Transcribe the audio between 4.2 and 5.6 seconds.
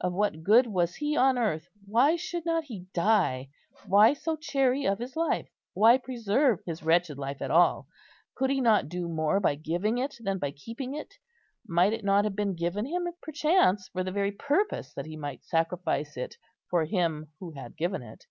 chary of his life?